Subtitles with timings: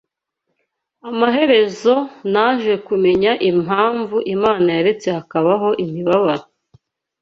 [1.09, 1.95] Amaherezo
[2.33, 6.45] naje kumenya impamvu Imana yaretse hakabaho imibabaro